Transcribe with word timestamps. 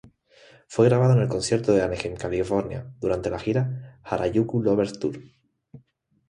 Fue 0.67 0.85
grabado 0.89 1.13
en 1.13 1.19
el 1.19 1.27
concierto 1.27 1.73
de 1.73 1.83
Anaheim, 1.83 2.15
California, 2.15 2.91
durante 2.99 3.29
la 3.29 3.37
gira 3.37 3.99
"Harajuku 4.03 4.63
Lovers 4.63 4.97
Tour". 4.97 5.19